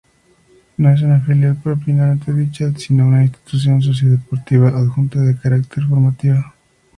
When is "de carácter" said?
5.21-5.83